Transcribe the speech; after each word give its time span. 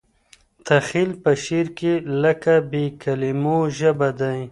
تخیل 0.67 1.11
په 1.23 1.31
شعر 1.43 1.67
کې 1.77 1.93
لکه 2.23 2.53
بې 2.69 2.85
کلیمو 3.01 3.57
ژبه 3.77 4.09
دی. 4.19 4.41